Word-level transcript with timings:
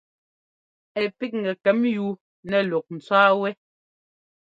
Ɛ 0.99 1.01
píkŋɛ 1.17 1.51
kɛm 1.63 1.79
yú 1.95 2.07
nɛ́ 2.49 2.61
luk 2.69 2.85
ńtwá 2.95 3.21
wɛ́. 3.39 3.51